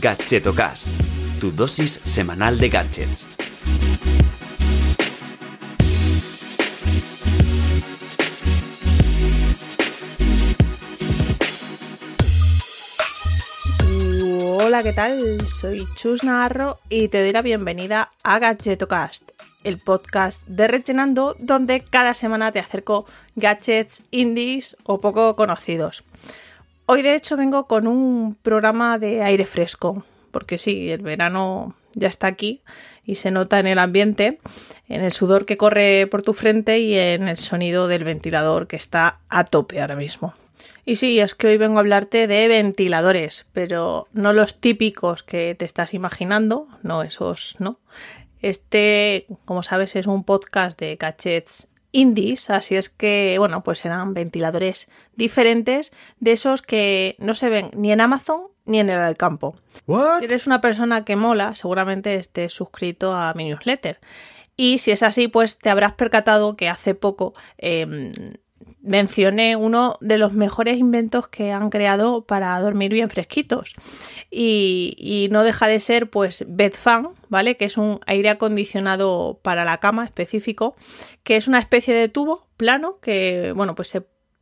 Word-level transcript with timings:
Gadgetocast, 0.00 0.86
tu 1.40 1.50
dosis 1.50 2.00
semanal 2.04 2.56
de 2.58 2.68
gadgets. 2.68 3.26
Hola, 14.60 14.84
¿qué 14.84 14.92
tal? 14.92 15.40
Soy 15.48 15.88
Chus 15.96 16.22
Navarro 16.22 16.78
y 16.88 17.08
te 17.08 17.20
doy 17.20 17.32
la 17.32 17.42
bienvenida 17.42 18.12
a 18.22 18.38
Gadgetocast, 18.38 19.32
el 19.64 19.78
podcast 19.78 20.46
de 20.46 20.68
Rechenando 20.68 21.34
donde 21.40 21.80
cada 21.80 22.14
semana 22.14 22.52
te 22.52 22.60
acerco 22.60 23.06
gadgets 23.34 24.04
indies 24.12 24.76
o 24.84 25.00
poco 25.00 25.34
conocidos. 25.34 26.04
Hoy 26.90 27.02
de 27.02 27.14
hecho 27.14 27.36
vengo 27.36 27.66
con 27.66 27.86
un 27.86 28.34
programa 28.40 28.98
de 28.98 29.22
aire 29.22 29.44
fresco, 29.44 30.06
porque 30.30 30.56
sí, 30.56 30.90
el 30.90 31.02
verano 31.02 31.76
ya 31.92 32.08
está 32.08 32.28
aquí 32.28 32.62
y 33.04 33.16
se 33.16 33.30
nota 33.30 33.58
en 33.58 33.66
el 33.66 33.78
ambiente, 33.78 34.38
en 34.88 35.02
el 35.02 35.12
sudor 35.12 35.44
que 35.44 35.58
corre 35.58 36.06
por 36.06 36.22
tu 36.22 36.32
frente 36.32 36.78
y 36.78 36.94
en 36.98 37.28
el 37.28 37.36
sonido 37.36 37.88
del 37.88 38.04
ventilador 38.04 38.68
que 38.68 38.76
está 38.76 39.20
a 39.28 39.44
tope 39.44 39.82
ahora 39.82 39.96
mismo. 39.96 40.32
Y 40.86 40.96
sí, 40.96 41.20
es 41.20 41.34
que 41.34 41.48
hoy 41.48 41.58
vengo 41.58 41.76
a 41.76 41.80
hablarte 41.80 42.26
de 42.26 42.48
ventiladores, 42.48 43.44
pero 43.52 44.08
no 44.14 44.32
los 44.32 44.58
típicos 44.58 45.22
que 45.22 45.54
te 45.54 45.66
estás 45.66 45.92
imaginando, 45.92 46.68
no 46.82 47.02
esos, 47.02 47.56
no. 47.58 47.80
Este, 48.40 49.26
como 49.44 49.62
sabes, 49.62 49.94
es 49.94 50.06
un 50.06 50.24
podcast 50.24 50.80
de 50.80 50.96
gadgets 50.96 51.68
indies, 51.92 52.50
así 52.50 52.76
es 52.76 52.88
que, 52.88 53.36
bueno, 53.38 53.62
pues 53.62 53.78
serán 53.80 54.14
ventiladores 54.14 54.90
diferentes 55.16 55.92
de 56.20 56.32
esos 56.32 56.62
que 56.62 57.16
no 57.18 57.34
se 57.34 57.48
ven 57.48 57.70
ni 57.74 57.92
en 57.92 58.00
Amazon 58.00 58.42
ni 58.64 58.80
en 58.80 58.90
el 58.90 59.16
campo. 59.16 59.56
Si 60.18 60.24
eres 60.24 60.46
una 60.46 60.60
persona 60.60 61.04
que 61.04 61.16
mola, 61.16 61.54
seguramente 61.54 62.14
estés 62.16 62.52
suscrito 62.52 63.14
a 63.14 63.32
mi 63.34 63.48
newsletter. 63.48 63.98
Y 64.56 64.78
si 64.78 64.90
es 64.90 65.02
así, 65.02 65.28
pues 65.28 65.58
te 65.58 65.70
habrás 65.70 65.92
percatado 65.92 66.56
que 66.56 66.68
hace 66.68 66.94
poco 66.94 67.32
eh, 67.56 68.12
mencioné 68.88 69.54
uno 69.54 69.98
de 70.00 70.18
los 70.18 70.32
mejores 70.32 70.78
inventos 70.78 71.28
que 71.28 71.52
han 71.52 71.70
creado 71.70 72.24
para 72.24 72.58
dormir 72.60 72.92
bien 72.92 73.10
fresquitos. 73.10 73.74
Y, 74.30 75.28
no 75.30 75.44
deja 75.44 75.68
de 75.68 75.78
ser, 75.78 76.10
pues, 76.10 76.44
BedFan, 76.48 77.10
¿vale? 77.28 77.56
Que 77.56 77.66
es 77.66 77.76
un 77.76 78.00
aire 78.06 78.30
acondicionado 78.30 79.40
para 79.42 79.64
la 79.64 79.78
cama 79.78 80.04
específico, 80.04 80.74
que 81.22 81.36
es 81.36 81.48
una 81.48 81.58
especie 81.58 81.94
de 81.94 82.08
tubo 82.08 82.48
plano 82.56 82.98
que, 83.00 83.52
bueno, 83.54 83.74
pues 83.74 83.94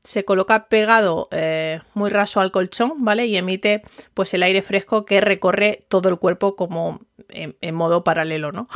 se 0.05 0.25
coloca 0.25 0.69
pegado 0.69 1.29
eh, 1.33 1.81
muy 1.95 2.11
raso 2.11 2.41
al 2.41 2.53
colchón, 2.53 3.05
¿vale? 3.05 3.27
Y 3.27 3.37
emite 3.37 3.83
pues 4.15 4.33
el 4.35 4.45
aire 4.45 4.63
fresco 4.63 5.05
que 5.05 5.21
recorre 5.21 5.85
todo 5.89 6.09
el 6.09 6.19
cuerpo 6.19 6.55
como 6.55 7.01
en, 7.29 7.57
en 7.61 7.75
modo 7.75 8.05
paralelo, 8.05 8.53
¿no? 8.53 8.69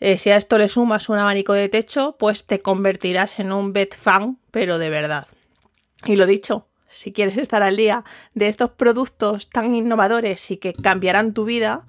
Eh, 0.00 0.18
si 0.18 0.30
a 0.30 0.36
esto 0.36 0.58
le 0.58 0.68
sumas 0.68 1.08
un 1.08 1.18
abanico 1.18 1.52
de 1.52 1.68
techo, 1.68 2.16
pues 2.18 2.44
te 2.44 2.60
convertirás 2.60 3.40
en 3.40 3.52
un 3.52 3.72
bed 3.72 3.88
fan, 3.90 4.38
pero 4.50 4.78
de 4.78 4.90
verdad. 4.90 5.26
Y 6.04 6.16
lo 6.16 6.26
dicho, 6.26 6.68
si 6.88 7.12
quieres 7.12 7.36
estar 7.36 7.62
al 7.62 7.76
día 7.76 8.04
de 8.34 8.48
estos 8.48 8.70
productos 8.70 9.50
tan 9.50 9.74
innovadores 9.74 10.50
y 10.50 10.56
que 10.56 10.72
cambiarán 10.72 11.34
tu 11.34 11.44
vida, 11.44 11.86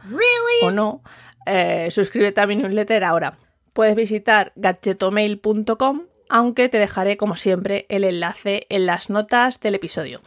o 0.64 0.72
no, 0.72 1.04
eh, 1.46 1.90
suscríbete 1.92 2.42
a 2.42 2.48
mi 2.48 2.56
newsletter 2.56 3.04
ahora. 3.04 3.38
Puedes 3.74 3.96
visitar 3.96 4.52
gadgetomail.com, 4.56 6.04
aunque 6.30 6.70
te 6.70 6.80
dejaré, 6.80 7.18
como 7.18 7.36
siempre, 7.36 7.86
el 7.90 8.04
enlace 8.04 8.66
en 8.70 8.86
las 8.86 9.10
notas 9.10 9.60
del 9.60 9.76
episodio. 9.76 10.22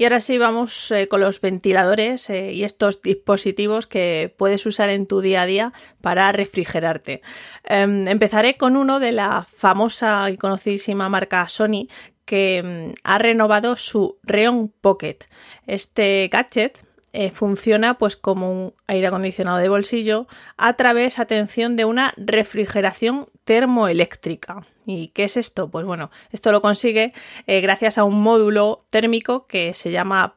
Y 0.00 0.04
ahora 0.04 0.22
sí 0.22 0.38
vamos 0.38 0.90
eh, 0.92 1.08
con 1.08 1.20
los 1.20 1.42
ventiladores 1.42 2.30
eh, 2.30 2.54
y 2.54 2.64
estos 2.64 3.02
dispositivos 3.02 3.86
que 3.86 4.34
puedes 4.38 4.64
usar 4.64 4.88
en 4.88 5.04
tu 5.04 5.20
día 5.20 5.42
a 5.42 5.44
día 5.44 5.74
para 6.00 6.32
refrigerarte. 6.32 7.20
Em, 7.64 8.08
empezaré 8.08 8.56
con 8.56 8.78
uno 8.78 8.98
de 8.98 9.12
la 9.12 9.46
famosa 9.54 10.30
y 10.30 10.38
conocidísima 10.38 11.10
marca 11.10 11.46
Sony 11.50 11.86
que 12.24 12.62
mm, 12.62 12.94
ha 13.04 13.18
renovado 13.18 13.76
su 13.76 14.18
Reon 14.22 14.72
Pocket. 14.80 15.18
Este 15.66 16.30
gadget 16.32 16.78
eh, 17.12 17.30
funciona 17.30 17.98
pues 17.98 18.16
como 18.16 18.50
un 18.50 18.74
aire 18.86 19.08
acondicionado 19.08 19.58
de 19.58 19.68
bolsillo 19.68 20.28
a 20.56 20.78
través, 20.78 21.18
atención, 21.18 21.76
de 21.76 21.84
una 21.84 22.14
refrigeración 22.16 23.26
termoeléctrica. 23.50 24.64
¿Y 24.86 25.08
qué 25.08 25.24
es 25.24 25.36
esto? 25.36 25.72
Pues 25.72 25.84
bueno, 25.84 26.12
esto 26.30 26.52
lo 26.52 26.62
consigue 26.62 27.12
eh, 27.48 27.60
gracias 27.60 27.98
a 27.98 28.04
un 28.04 28.22
módulo 28.22 28.86
térmico 28.90 29.48
que 29.48 29.74
se 29.74 29.90
llama 29.90 30.36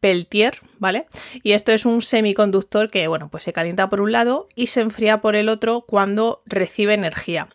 Peltier, 0.00 0.58
¿vale? 0.78 1.08
Y 1.42 1.52
esto 1.52 1.72
es 1.72 1.84
un 1.84 2.00
semiconductor 2.00 2.90
que, 2.90 3.06
bueno, 3.06 3.28
pues 3.28 3.44
se 3.44 3.52
calienta 3.52 3.90
por 3.90 4.00
un 4.00 4.12
lado 4.12 4.48
y 4.54 4.68
se 4.68 4.80
enfría 4.80 5.20
por 5.20 5.36
el 5.36 5.50
otro 5.50 5.82
cuando 5.82 6.40
recibe 6.46 6.94
energía. 6.94 7.50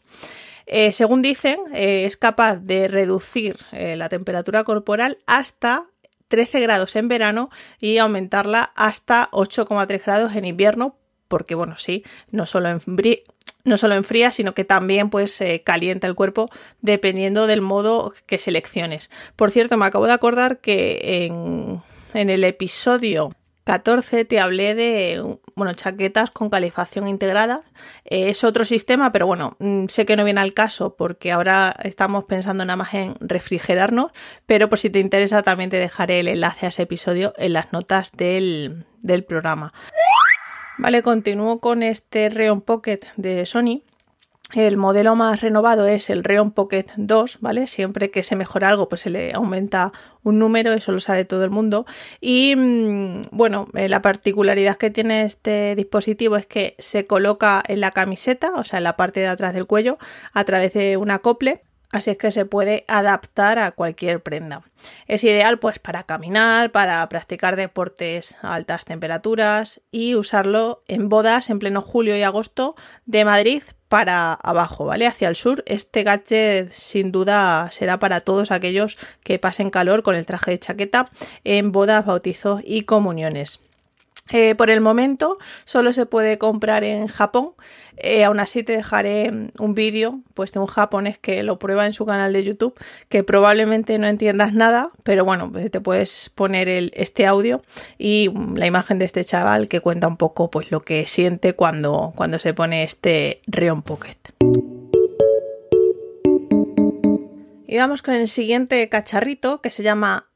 Eh, 0.67 0.91
según 0.91 1.23
dicen, 1.23 1.57
es 1.73 2.15
capaz 2.15 2.57
de 2.57 2.87
reducir 2.87 3.57
la 3.71 4.09
temperatura 4.09 4.63
corporal 4.63 5.17
hasta 5.25 5.87
13 6.27 6.59
grados 6.59 6.95
en 6.97 7.07
verano 7.07 7.49
y 7.81 7.97
aumentarla 7.97 8.71
hasta 8.75 9.31
8,3 9.31 10.05
grados 10.05 10.35
en 10.35 10.45
invierno, 10.45 10.97
porque 11.27 11.55
bueno, 11.55 11.77
sí, 11.77 12.03
no 12.29 12.45
solo, 12.45 12.69
enfría, 12.69 13.23
no 13.63 13.77
solo 13.77 13.95
enfría, 13.95 14.31
sino 14.31 14.53
que 14.53 14.65
también 14.65 15.09
pues 15.09 15.41
calienta 15.63 16.07
el 16.07 16.15
cuerpo 16.15 16.49
dependiendo 16.81 17.47
del 17.47 17.61
modo 17.61 18.13
que 18.25 18.37
selecciones. 18.37 19.09
Por 19.35 19.51
cierto, 19.51 19.77
me 19.77 19.85
acabo 19.85 20.05
de 20.05 20.13
acordar 20.13 20.59
que 20.59 21.25
en, 21.25 21.81
en 22.13 22.29
el 22.29 22.43
episodio 22.43 23.29
14 23.63 24.25
te 24.25 24.39
hablé 24.39 24.75
de 24.75 25.37
bueno, 25.55 25.73
chaquetas 25.73 26.31
con 26.31 26.49
calefacción 26.49 27.07
integrada. 27.07 27.61
Eh, 28.05 28.29
es 28.29 28.43
otro 28.43 28.65
sistema, 28.65 29.11
pero 29.11 29.27
bueno, 29.27 29.55
mm, 29.59 29.87
sé 29.87 30.05
que 30.05 30.15
no 30.15 30.25
viene 30.25 30.41
al 30.41 30.53
caso 30.53 30.95
porque 30.95 31.31
ahora 31.31 31.75
estamos 31.83 32.25
pensando 32.25 32.65
nada 32.65 32.77
más 32.77 32.93
en 32.93 33.15
refrigerarnos, 33.19 34.11
pero 34.45 34.69
por 34.69 34.79
si 34.79 34.89
te 34.89 34.99
interesa 34.99 35.43
también 35.43 35.69
te 35.69 35.77
dejaré 35.77 36.19
el 36.19 36.27
enlace 36.27 36.65
a 36.65 36.69
ese 36.69 36.83
episodio 36.83 37.33
en 37.37 37.53
las 37.53 37.71
notas 37.71 38.11
del, 38.11 38.85
del 39.01 39.23
programa. 39.23 39.73
Vale, 40.77 41.01
continúo 41.01 41.59
con 41.59 41.83
este 41.83 42.29
Reon 42.29 42.61
Pocket 42.61 42.99
de 43.15 43.45
Sony 43.45 43.83
el 44.53 44.77
modelo 44.77 45.15
más 45.15 45.41
renovado 45.41 45.87
es 45.87 46.11
el 46.11 46.23
Reon 46.23 46.51
Pocket 46.51 46.85
2, 46.95 47.39
¿vale? 47.41 47.65
Siempre 47.65 48.11
que 48.11 48.21
se 48.21 48.35
mejora 48.35 48.69
algo, 48.69 48.87
pues 48.87 49.01
se 49.01 49.09
le 49.09 49.33
aumenta 49.33 49.91
un 50.21 50.37
número, 50.37 50.73
eso 50.73 50.91
lo 50.91 50.99
sabe 50.99 51.25
todo 51.25 51.43
el 51.43 51.49
mundo. 51.49 51.87
Y 52.21 52.55
mm, 52.55 53.23
bueno, 53.31 53.65
eh, 53.73 53.89
la 53.89 54.03
particularidad 54.03 54.77
que 54.77 54.91
tiene 54.91 55.23
este 55.23 55.75
dispositivo 55.75 56.37
es 56.37 56.45
que 56.45 56.75
se 56.77 57.07
coloca 57.07 57.63
en 57.67 57.81
la 57.81 57.91
camiseta, 57.91 58.51
o 58.55 58.63
sea, 58.63 58.77
en 58.77 58.83
la 58.83 58.95
parte 58.95 59.21
de 59.21 59.27
atrás 59.27 59.55
del 59.55 59.65
cuello, 59.65 59.97
a 60.33 60.43
través 60.43 60.73
de 60.73 60.97
un 60.97 61.09
acople. 61.09 61.63
Así 61.93 62.09
es 62.09 62.17
que 62.17 62.31
se 62.31 62.45
puede 62.45 62.85
adaptar 62.87 63.59
a 63.59 63.69
cualquier 63.69 64.23
prenda. 64.23 64.63
Es 65.07 65.23
ideal 65.23 65.59
pues 65.59 65.77
para 65.77 66.01
caminar, 66.01 66.71
para 66.71 67.07
practicar 67.07 67.55
deportes 67.55 68.35
a 68.41 68.55
altas 68.55 68.83
temperaturas 68.83 69.79
y 69.91 70.15
usarlo 70.15 70.81
en 70.87 71.07
bodas 71.07 71.51
en 71.51 71.59
pleno 71.59 71.83
julio 71.83 72.17
y 72.17 72.23
agosto 72.23 72.75
de 73.05 73.25
Madrid 73.25 73.61
para 73.89 74.33
abajo, 74.33 74.85
¿vale? 74.85 75.05
Hacia 75.05 75.29
el 75.29 75.35
sur. 75.35 75.63
Este 75.67 76.01
gadget 76.01 76.71
sin 76.71 77.11
duda 77.11 77.69
será 77.69 77.99
para 77.99 78.21
todos 78.21 78.49
aquellos 78.49 78.97
que 79.23 79.37
pasen 79.37 79.69
calor 79.69 80.01
con 80.01 80.15
el 80.15 80.25
traje 80.25 80.49
de 80.49 80.59
chaqueta 80.59 81.11
en 81.43 81.71
bodas, 81.71 82.07
bautizos 82.07 82.63
y 82.65 82.85
comuniones. 82.85 83.59
Eh, 84.29 84.55
por 84.55 84.69
el 84.69 84.79
momento 84.79 85.37
solo 85.65 85.91
se 85.91 86.05
puede 86.05 86.37
comprar 86.37 86.83
en 86.83 87.07
Japón. 87.07 87.51
Eh, 87.97 88.23
aún 88.23 88.39
así 88.39 88.63
te 88.63 88.73
dejaré 88.73 89.31
un 89.59 89.75
vídeo 89.75 90.21
pues, 90.33 90.51
de 90.53 90.59
un 90.59 90.67
japonés 90.67 91.19
que 91.19 91.43
lo 91.43 91.59
prueba 91.59 91.85
en 91.85 91.93
su 91.93 92.05
canal 92.05 92.33
de 92.33 92.43
YouTube, 92.43 92.73
que 93.09 93.23
probablemente 93.23 93.97
no 93.99 94.07
entiendas 94.07 94.53
nada, 94.53 94.89
pero 95.03 95.25
bueno, 95.25 95.51
pues, 95.51 95.69
te 95.69 95.81
puedes 95.81 96.29
poner 96.29 96.69
este 96.93 97.25
audio 97.25 97.61
y 97.97 98.31
la 98.55 98.65
imagen 98.65 98.97
de 98.97 99.05
este 99.05 99.25
chaval 99.25 99.67
que 99.67 99.81
cuenta 99.81 100.07
un 100.07 100.17
poco 100.17 100.49
pues, 100.49 100.71
lo 100.71 100.81
que 100.81 101.05
siente 101.05 101.53
cuando, 101.53 102.13
cuando 102.15 102.39
se 102.39 102.53
pone 102.53 102.83
este 102.83 103.41
Reon 103.45 103.81
Pocket. 103.81 104.17
Y 107.67 107.77
vamos 107.77 108.03
con 108.03 108.13
el 108.13 108.27
siguiente 108.27 108.87
cacharrito 108.87 109.59
que 109.59 109.71
se 109.71 109.83
llama 109.83 110.29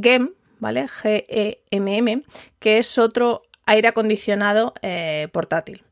GEM 0.00 0.32
¿vale? 0.66 0.88
GEMM, 0.88 2.24
que 2.58 2.78
es 2.78 2.98
otro 2.98 3.42
aire 3.66 3.86
acondicionado 3.86 4.74
eh, 4.82 5.28
portátil. 5.30 5.84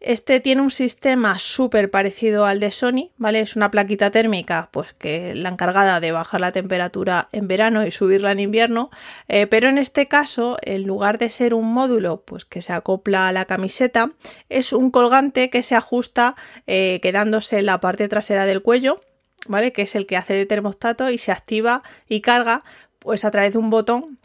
Este 0.00 0.38
tiene 0.40 0.60
un 0.60 0.70
sistema 0.70 1.38
súper 1.38 1.90
parecido 1.90 2.44
al 2.44 2.60
de 2.60 2.70
Sony, 2.70 3.10
¿vale? 3.16 3.40
Es 3.40 3.56
una 3.56 3.70
plaquita 3.70 4.10
térmica, 4.10 4.68
pues 4.70 4.92
que 4.92 5.34
la 5.34 5.48
encargada 5.48 5.98
de 5.98 6.12
bajar 6.12 6.42
la 6.42 6.52
temperatura 6.52 7.30
en 7.32 7.48
verano 7.48 7.86
y 7.86 7.90
subirla 7.90 8.32
en 8.32 8.40
invierno, 8.40 8.90
eh, 9.28 9.46
pero 9.46 9.70
en 9.70 9.78
este 9.78 10.06
caso, 10.06 10.58
en 10.60 10.82
lugar 10.82 11.16
de 11.16 11.30
ser 11.30 11.54
un 11.54 11.72
módulo, 11.72 12.20
pues 12.26 12.44
que 12.44 12.60
se 12.60 12.74
acopla 12.74 13.28
a 13.28 13.32
la 13.32 13.46
camiseta, 13.46 14.12
es 14.50 14.74
un 14.74 14.90
colgante 14.90 15.48
que 15.48 15.62
se 15.62 15.74
ajusta 15.74 16.36
eh, 16.66 17.00
quedándose 17.02 17.60
en 17.60 17.66
la 17.66 17.80
parte 17.80 18.08
trasera 18.08 18.44
del 18.44 18.60
cuello, 18.60 19.00
¿vale? 19.46 19.72
Que 19.72 19.82
es 19.82 19.94
el 19.94 20.06
que 20.06 20.16
hace 20.16 20.34
de 20.34 20.46
termostato 20.46 21.10
y 21.10 21.18
se 21.18 21.32
activa 21.32 21.82
y 22.08 22.20
carga 22.20 22.62
pues 23.08 23.24
a 23.24 23.30
través 23.30 23.54
de 23.54 23.58
un 23.58 23.70
botón 23.70 24.18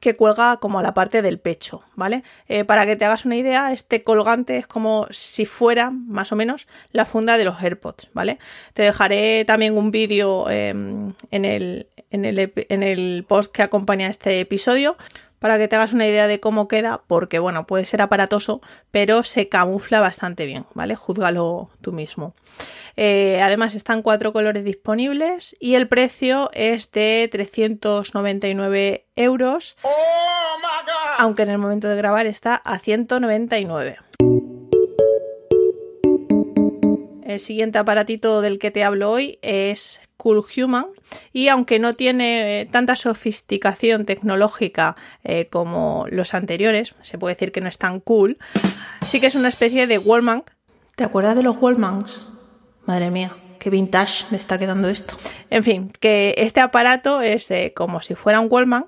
que 0.00 0.16
cuelga 0.16 0.56
como 0.56 0.78
a 0.78 0.82
la 0.82 0.94
parte 0.94 1.20
del 1.20 1.38
pecho, 1.38 1.82
¿vale? 1.96 2.24
Eh, 2.48 2.64
para 2.64 2.86
que 2.86 2.96
te 2.96 3.04
hagas 3.04 3.26
una 3.26 3.36
idea, 3.36 3.74
este 3.74 4.04
colgante 4.04 4.56
es 4.56 4.66
como 4.66 5.06
si 5.10 5.44
fuera 5.44 5.90
más 5.90 6.32
o 6.32 6.36
menos 6.36 6.66
la 6.92 7.04
funda 7.04 7.36
de 7.36 7.44
los 7.44 7.62
AirPods, 7.62 8.08
¿vale? 8.14 8.38
Te 8.72 8.84
dejaré 8.84 9.44
también 9.44 9.76
un 9.76 9.90
vídeo 9.90 10.48
em, 10.48 11.12
en, 11.30 11.44
el, 11.44 11.88
en, 12.10 12.24
el, 12.24 12.54
en 12.56 12.82
el 12.82 13.26
post 13.28 13.52
que 13.52 13.60
acompaña 13.60 14.08
este 14.08 14.40
episodio 14.40 14.96
para 15.42 15.58
que 15.58 15.66
te 15.66 15.74
hagas 15.74 15.92
una 15.92 16.06
idea 16.06 16.28
de 16.28 16.38
cómo 16.38 16.68
queda, 16.68 17.02
porque 17.08 17.40
bueno, 17.40 17.66
puede 17.66 17.84
ser 17.84 18.00
aparatoso, 18.00 18.62
pero 18.92 19.24
se 19.24 19.48
camufla 19.48 19.98
bastante 19.98 20.46
bien, 20.46 20.66
¿vale? 20.72 20.94
Júzgalo 20.94 21.68
tú 21.80 21.90
mismo. 21.90 22.36
Eh, 22.96 23.40
además 23.42 23.74
están 23.74 24.02
cuatro 24.02 24.32
colores 24.32 24.62
disponibles 24.62 25.56
y 25.58 25.74
el 25.74 25.88
precio 25.88 26.48
es 26.52 26.92
de 26.92 27.28
399 27.32 29.08
euros, 29.16 29.76
aunque 31.18 31.42
en 31.42 31.50
el 31.50 31.58
momento 31.58 31.88
de 31.88 31.96
grabar 31.96 32.26
está 32.26 32.54
a 32.54 32.78
199. 32.78 33.98
El 37.24 37.40
siguiente 37.40 37.78
aparatito 37.78 38.42
del 38.42 38.60
que 38.60 38.70
te 38.70 38.84
hablo 38.84 39.10
hoy 39.10 39.40
es 39.42 40.00
Cool 40.22 40.44
Human 40.56 40.86
y 41.32 41.48
aunque 41.48 41.80
no 41.80 41.94
tiene 41.94 42.60
eh, 42.60 42.66
tanta 42.66 42.94
sofisticación 42.94 44.06
tecnológica 44.06 44.94
eh, 45.24 45.48
como 45.50 46.06
los 46.10 46.34
anteriores, 46.34 46.94
se 47.00 47.18
puede 47.18 47.34
decir 47.34 47.50
que 47.50 47.60
no 47.60 47.68
es 47.68 47.76
tan 47.76 47.98
cool, 47.98 48.38
sí 49.04 49.18
que 49.18 49.26
es 49.26 49.34
una 49.34 49.48
especie 49.48 49.88
de 49.88 49.98
Wallman. 49.98 50.44
¿Te 50.94 51.02
acuerdas 51.02 51.34
de 51.34 51.42
los 51.42 51.60
Wallmans? 51.60 52.24
Madre 52.86 53.10
mía, 53.10 53.34
qué 53.58 53.68
vintage 53.68 54.26
me 54.30 54.36
está 54.36 54.60
quedando 54.60 54.88
esto. 54.88 55.16
En 55.50 55.64
fin, 55.64 55.90
que 55.98 56.36
este 56.38 56.60
aparato 56.60 57.20
es 57.20 57.50
eh, 57.50 57.72
como 57.74 58.00
si 58.00 58.14
fuera 58.14 58.38
un 58.38 58.46
Wallman, 58.48 58.86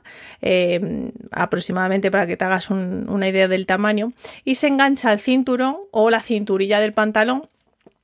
aproximadamente 1.32 2.12
para 2.12 2.28
que 2.28 2.36
te 2.36 2.44
hagas 2.44 2.70
una 2.70 3.28
idea 3.28 3.48
del 3.48 3.66
tamaño, 3.66 4.12
y 4.44 4.54
se 4.54 4.68
engancha 4.68 5.10
al 5.10 5.18
cinturón 5.18 5.78
o 5.90 6.10
la 6.10 6.20
cinturilla 6.20 6.78
del 6.78 6.92
pantalón 6.92 7.48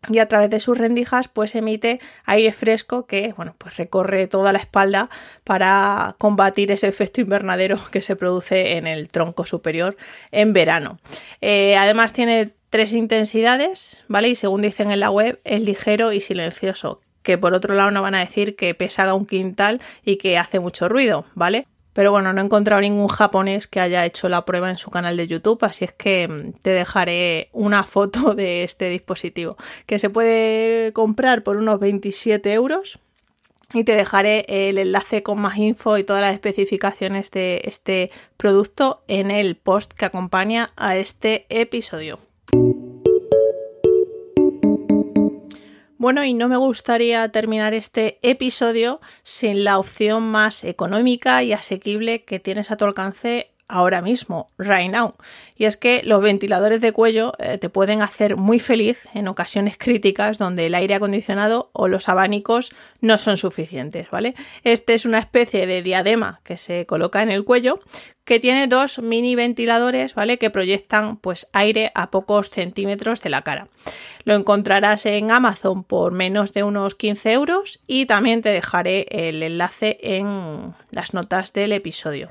y 0.08 0.18
a 0.18 0.26
través 0.26 0.50
de 0.50 0.60
sus 0.60 0.78
rendijas 0.78 1.28
pues 1.28 1.54
emite 1.54 2.00
aire 2.24 2.52
fresco 2.52 3.06
que 3.06 3.34
bueno 3.36 3.54
pues 3.58 3.76
recorre 3.76 4.26
toda 4.26 4.52
la 4.52 4.58
espalda 4.58 5.10
para 5.44 6.16
combatir 6.18 6.72
ese 6.72 6.88
efecto 6.88 7.20
invernadero 7.20 7.78
que 7.92 8.02
se 8.02 8.16
produce 8.16 8.76
en 8.76 8.86
el 8.86 9.08
tronco 9.10 9.44
superior 9.44 9.96
en 10.30 10.52
verano. 10.52 10.98
Eh, 11.40 11.76
además 11.76 12.12
tiene 12.12 12.54
tres 12.70 12.92
intensidades 12.92 14.04
vale 14.08 14.28
y 14.28 14.34
según 14.34 14.62
dicen 14.62 14.90
en 14.90 15.00
la 15.00 15.10
web 15.10 15.40
es 15.44 15.60
ligero 15.60 16.12
y 16.12 16.20
silencioso 16.20 17.00
que 17.22 17.36
por 17.36 17.52
otro 17.52 17.74
lado 17.74 17.90
no 17.90 18.02
van 18.02 18.14
a 18.14 18.20
decir 18.20 18.56
que 18.56 18.74
pesa 18.74 19.12
un 19.12 19.26
quintal 19.26 19.80
y 20.04 20.16
que 20.16 20.38
hace 20.38 20.60
mucho 20.60 20.88
ruido 20.88 21.26
vale 21.34 21.66
pero 21.92 22.10
bueno, 22.12 22.32
no 22.32 22.40
he 22.40 22.44
encontrado 22.44 22.80
ningún 22.80 23.08
japonés 23.08 23.66
que 23.66 23.80
haya 23.80 24.04
hecho 24.06 24.28
la 24.28 24.44
prueba 24.44 24.70
en 24.70 24.78
su 24.78 24.90
canal 24.90 25.16
de 25.16 25.26
YouTube, 25.26 25.64
así 25.64 25.84
es 25.84 25.92
que 25.92 26.28
mm, 26.28 26.52
te 26.62 26.70
dejaré 26.70 27.48
una 27.52 27.84
foto 27.84 28.34
de 28.34 28.64
este 28.64 28.88
dispositivo 28.88 29.56
que 29.86 29.98
se 29.98 30.10
puede 30.10 30.92
comprar 30.92 31.42
por 31.42 31.56
unos 31.56 31.80
27 31.80 32.52
euros. 32.52 32.98
Y 33.72 33.84
te 33.84 33.94
dejaré 33.94 34.44
el 34.48 34.78
enlace 34.78 35.22
con 35.22 35.40
más 35.40 35.56
info 35.56 35.96
y 35.96 36.02
todas 36.02 36.22
las 36.22 36.34
especificaciones 36.34 37.30
de 37.30 37.62
este 37.64 38.10
producto 38.36 39.04
en 39.06 39.30
el 39.30 39.54
post 39.54 39.92
que 39.92 40.06
acompaña 40.06 40.72
a 40.74 40.96
este 40.96 41.46
episodio. 41.50 42.18
Bueno, 46.00 46.24
y 46.24 46.32
no 46.32 46.48
me 46.48 46.56
gustaría 46.56 47.30
terminar 47.30 47.74
este 47.74 48.18
episodio 48.22 49.02
sin 49.22 49.64
la 49.64 49.78
opción 49.78 50.22
más 50.22 50.64
económica 50.64 51.42
y 51.42 51.52
asequible 51.52 52.24
que 52.24 52.40
tienes 52.40 52.70
a 52.70 52.78
tu 52.78 52.86
alcance 52.86 53.50
ahora 53.70 54.02
mismo, 54.02 54.50
right 54.58 54.90
now. 54.90 55.14
Y 55.56 55.64
es 55.64 55.76
que 55.76 56.02
los 56.04 56.22
ventiladores 56.22 56.80
de 56.80 56.92
cuello 56.92 57.32
eh, 57.38 57.58
te 57.58 57.68
pueden 57.68 58.02
hacer 58.02 58.36
muy 58.36 58.60
feliz 58.60 59.06
en 59.14 59.28
ocasiones 59.28 59.76
críticas 59.78 60.38
donde 60.38 60.66
el 60.66 60.74
aire 60.74 60.94
acondicionado 60.94 61.70
o 61.72 61.88
los 61.88 62.08
abanicos 62.08 62.72
no 63.00 63.18
son 63.18 63.36
suficientes, 63.36 64.10
¿vale? 64.10 64.34
Este 64.64 64.94
es 64.94 65.04
una 65.04 65.18
especie 65.18 65.66
de 65.66 65.82
diadema 65.82 66.40
que 66.44 66.56
se 66.56 66.86
coloca 66.86 67.22
en 67.22 67.30
el 67.30 67.44
cuello 67.44 67.80
que 68.24 68.38
tiene 68.38 68.68
dos 68.68 69.00
mini 69.00 69.34
ventiladores, 69.34 70.14
¿vale? 70.14 70.38
Que 70.38 70.50
proyectan 70.50 71.16
pues 71.16 71.48
aire 71.52 71.90
a 71.94 72.10
pocos 72.10 72.50
centímetros 72.50 73.22
de 73.22 73.30
la 73.30 73.42
cara. 73.42 73.68
Lo 74.24 74.34
encontrarás 74.34 75.04
en 75.06 75.30
Amazon 75.30 75.82
por 75.82 76.12
menos 76.12 76.52
de 76.52 76.62
unos 76.62 76.94
15 76.94 77.32
euros 77.32 77.80
y 77.86 78.06
también 78.06 78.42
te 78.42 78.50
dejaré 78.50 79.06
el 79.10 79.42
enlace 79.42 79.98
en 80.00 80.74
las 80.90 81.12
notas 81.12 81.52
del 81.52 81.72
episodio. 81.72 82.28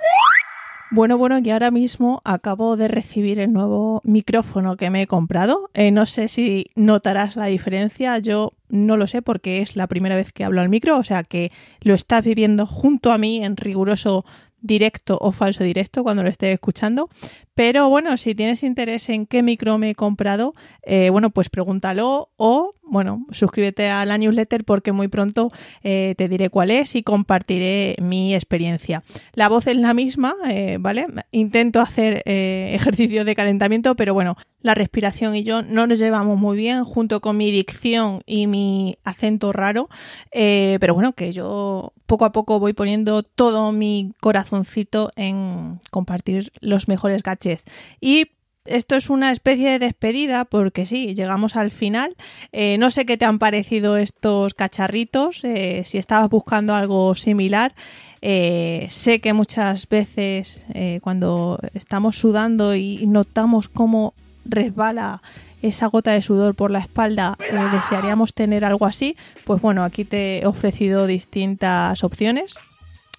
Bueno, 0.91 1.19
bueno, 1.19 1.38
y 1.38 1.50
ahora 1.51 1.69
mismo 1.69 2.19
acabo 2.25 2.75
de 2.75 2.88
recibir 2.88 3.39
el 3.39 3.53
nuevo 3.53 4.01
micrófono 4.03 4.75
que 4.75 4.89
me 4.89 5.03
he 5.03 5.07
comprado. 5.07 5.69
Eh, 5.75 5.91
no 5.91 6.07
sé 6.07 6.27
si 6.27 6.65
notarás 6.74 7.36
la 7.36 7.45
diferencia, 7.45 8.18
yo 8.18 8.53
no 8.69 8.97
lo 8.97 9.06
sé 9.06 9.21
porque 9.21 9.62
es 9.62 9.75
la 9.75 9.86
primera 9.86 10.15
vez 10.15 10.33
que 10.33 10.44
hablo 10.44 10.62
al 10.62 10.69
micro, 10.69 10.97
o 10.97 11.03
sea 11.03 11.24
que 11.24 11.51
lo 11.81 11.94
estás 11.94 12.24
viviendo 12.24 12.65
junto 12.65 13.12
a 13.12 13.19
mí 13.19 13.44
en 13.44 13.56
riguroso 13.56 14.25
directo 14.62 15.18
o 15.21 15.31
falso 15.31 15.63
directo 15.63 16.01
cuando 16.03 16.24
lo 16.24 16.30
esté 16.30 16.51
escuchando. 16.51 17.09
Pero 17.53 17.88
bueno, 17.89 18.18
si 18.18 18.33
tienes 18.33 18.63
interés 18.63 19.09
en 19.09 19.27
qué 19.27 19.44
micro 19.44 19.77
me 19.77 19.92
he 19.92 19.95
comprado, 19.95 20.56
eh, 20.81 21.12
bueno, 21.12 21.30
pues 21.30 21.50
pregúntalo 21.50 22.30
o, 22.35 22.74
bueno, 22.89 23.25
suscríbete 23.31 23.89
a 23.89 24.06
la 24.06 24.18
newsletter 24.18 24.63
porque 24.63 24.91
muy 24.91 25.07
pronto 25.07 25.51
eh, 25.83 26.15
te 26.18 26.27
diré 26.27 26.50
cuál 26.50 26.71
es 26.71 26.95
y 26.95 27.03
compartiré 27.03 27.95
mi 28.01 28.36
experiencia. 28.36 29.03
La 29.33 29.50
voz 29.50 29.68
es 29.68 29.77
la 29.77 29.94
misma, 29.94 30.36
eh, 30.50 30.77
¿vale? 30.80 31.07
Intento 31.31 31.81
hacer 31.81 32.21
ejercicio 32.25 33.25
de 33.25 33.36
calentamiento, 33.36 33.95
pero 33.95 34.13
bueno, 34.13 34.36
la 34.62 34.75
respiración 34.75 35.36
y 35.36 35.44
yo 35.44 35.62
no 35.62 35.88
nos 35.88 36.00
llevamos 36.00 36.38
muy 36.38 36.57
bien 36.57 36.83
junto 36.83 37.21
con 37.21 37.38
mi 37.38 37.51
dicción 37.51 38.21
y 38.25 38.47
mi 38.47 38.95
acento 39.03 39.53
raro, 39.53 39.89
pero 40.31 40.94
bueno, 40.94 41.13
que 41.13 41.31
yo 41.31 41.94
poco 42.06 42.25
a 42.25 42.31
poco 42.31 42.59
voy 42.59 42.74
poniendo 42.74 43.24
todo 43.24 43.71
mi 43.71 44.13
corazoncito 44.19 45.12
en 45.15 45.80
compartir 45.92 46.51
los 46.59 46.88
mejores 46.88 47.24
gadgets. 47.24 47.63
Y 48.01 48.31
esto 48.69 48.95
es 48.95 49.10
una 49.10 49.31
especie 49.31 49.71
de 49.71 49.80
despedida 49.80 50.45
porque 50.45 50.86
sí, 50.86 51.13
llegamos 51.16 51.56
al 51.56 51.71
final. 51.71 52.16
Eh, 52.51 52.77
no 52.77 52.92
sé 52.92 53.06
qué 53.06 53.18
te 53.18 53.25
han 53.25 53.39
parecido 53.39 53.98
estos 53.98 54.54
cacharritos, 54.54 55.44
eh, 55.44 55.83
si 55.85 55.97
estabas 55.97 56.30
buscando 56.30 56.76
algo 56.76 57.16
similar. 57.16 57.73
Eh, 58.21 58.85
sé 58.90 59.19
que 59.21 59.33
muchas 59.33 59.88
veces 59.88 60.61
cuando 61.02 61.59
estamos 61.73 62.18
sudando 62.18 62.76
y 62.76 63.06
notamos 63.07 63.69
cómo 63.69 64.14
resbala 64.45 65.21
esa 65.61 65.88
gota 65.88 66.11
de 66.11 66.21
sudor 66.21 66.56
por 66.56 66.71
la 66.71 66.80
espalda, 66.80 67.38
desearíamos 67.73 68.33
tener 68.33 68.64
algo 68.64 68.85
así, 68.85 69.18
pues 69.45 69.61
bueno, 69.61 69.83
aquí 69.83 70.06
te 70.06 70.40
he 70.40 70.45
ofrecido 70.45 71.07
distintas 71.07 72.04
opciones. 72.04 72.56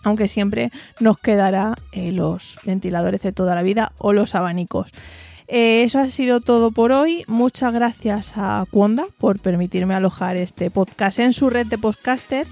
Aunque 0.02 0.28
siempre 0.28 0.70
nos 0.98 1.18
quedará 1.18 1.74
los 1.92 2.58
ventiladores 2.64 3.20
de 3.20 3.32
toda 3.32 3.54
la 3.54 3.62
vida 3.62 3.92
o 3.98 4.14
los 4.14 4.34
abanicos. 4.34 4.90
Eh, 5.52 5.82
eso 5.82 5.98
ha 5.98 6.06
sido 6.06 6.40
todo 6.40 6.70
por 6.70 6.92
hoy. 6.92 7.24
Muchas 7.26 7.72
gracias 7.72 8.34
a 8.36 8.64
Cuonda 8.70 9.06
por 9.18 9.40
permitirme 9.40 9.96
alojar 9.96 10.36
este 10.36 10.70
podcast 10.70 11.18
en 11.18 11.32
su 11.32 11.50
red 11.50 11.66
de 11.66 11.76
podcaster 11.76 12.46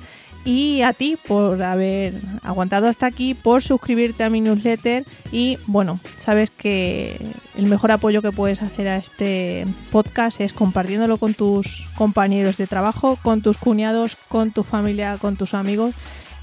y 0.44 0.82
a 0.82 0.92
ti 0.92 1.16
por 1.28 1.62
haber 1.62 2.14
aguantado 2.42 2.88
hasta 2.88 3.06
aquí, 3.06 3.34
por 3.34 3.62
suscribirte 3.62 4.24
a 4.24 4.30
mi 4.30 4.40
newsletter 4.40 5.04
y 5.30 5.58
bueno, 5.68 6.00
sabes 6.16 6.50
que 6.50 7.20
el 7.56 7.66
mejor 7.66 7.92
apoyo 7.92 8.20
que 8.20 8.32
puedes 8.32 8.62
hacer 8.62 8.88
a 8.88 8.96
este 8.96 9.64
podcast 9.92 10.40
es 10.40 10.52
compartiéndolo 10.52 11.18
con 11.18 11.34
tus 11.34 11.86
compañeros 11.96 12.56
de 12.56 12.66
trabajo, 12.66 13.16
con 13.22 13.42
tus 13.42 13.58
cuñados, 13.58 14.16
con 14.28 14.50
tu 14.50 14.64
familia, 14.64 15.18
con 15.20 15.36
tus 15.36 15.54
amigos 15.54 15.94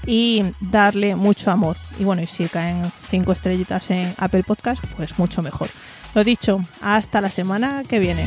y 0.06 0.44
darle 0.60 1.16
mucho 1.16 1.50
amor. 1.50 1.76
Y 1.98 2.04
bueno, 2.04 2.22
y 2.22 2.26
si 2.26 2.46
caen 2.46 2.92
cinco 3.10 3.32
estrellitas 3.32 3.90
en 3.90 4.14
Apple 4.18 4.44
Podcast, 4.44 4.84
pues 4.96 5.18
mucho 5.18 5.42
mejor. 5.42 5.68
Lo 6.14 6.24
dicho, 6.24 6.60
hasta 6.80 7.20
la 7.20 7.30
semana 7.30 7.82
que 7.86 7.98
viene. 7.98 8.26